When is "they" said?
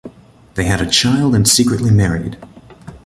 0.55-0.63